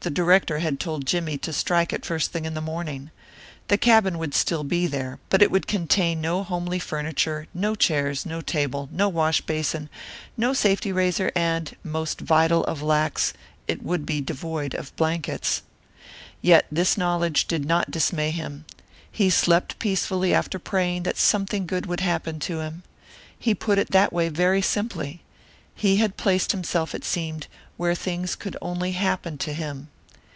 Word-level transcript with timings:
The 0.00 0.10
director 0.10 0.58
had 0.58 0.78
told 0.78 1.06
Jimmie 1.06 1.38
to 1.38 1.50
strike 1.54 1.90
it 1.90 2.04
first 2.04 2.30
thing 2.30 2.44
in 2.44 2.52
the 2.52 2.60
morning. 2.60 3.10
The 3.68 3.78
cabin 3.78 4.18
would 4.18 4.34
still 4.34 4.62
be 4.62 4.86
there, 4.86 5.18
but 5.30 5.40
it 5.40 5.50
would 5.50 5.66
contain 5.66 6.20
no 6.20 6.42
homely 6.44 6.78
furniture, 6.78 7.46
no 7.54 7.74
chairs, 7.74 8.26
no 8.26 8.42
table, 8.42 8.86
no 8.92 9.08
wash 9.08 9.40
basin, 9.40 9.88
no 10.36 10.52
safety 10.52 10.92
razor 10.92 11.32
and, 11.34 11.74
most 11.82 12.20
vital 12.20 12.64
of 12.64 12.82
lacks 12.82 13.32
it 13.66 13.82
would 13.82 14.04
be 14.04 14.20
devoid 14.20 14.74
of 14.74 14.94
blankets. 14.96 15.62
Yet 16.42 16.66
this 16.70 16.98
knowledge 16.98 17.46
did 17.46 17.64
not 17.64 17.90
dismay 17.90 18.30
him. 18.30 18.66
He 19.10 19.30
slept 19.30 19.78
peacefully 19.78 20.34
after 20.34 20.58
praying 20.58 21.04
that 21.04 21.16
something 21.16 21.64
good 21.66 21.86
would 21.86 22.00
happen 22.00 22.40
to 22.40 22.58
him. 22.60 22.82
He 23.38 23.54
put 23.54 23.78
it 23.78 23.90
that 23.92 24.12
way 24.12 24.28
very 24.28 24.60
simply. 24.60 25.22
He 25.74 25.96
had 25.96 26.18
placed 26.18 26.52
himself, 26.52 26.94
it 26.94 27.04
seemed, 27.06 27.46
where 27.78 27.94
things 27.94 28.36
could 28.36 28.58
only 28.60 28.92
happen 28.92 29.38
to 29.38 29.54
him. 29.54 29.88